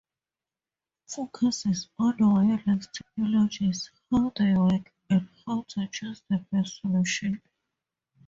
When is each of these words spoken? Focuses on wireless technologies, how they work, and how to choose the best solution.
Focuses 1.05 1.89
on 1.99 2.15
wireless 2.17 2.87
technologies, 2.91 3.91
how 4.09 4.31
they 4.35 4.55
work, 4.55 4.91
and 5.11 5.29
how 5.45 5.61
to 5.67 5.87
choose 5.91 6.23
the 6.27 6.43
best 6.51 6.81
solution. 6.81 7.39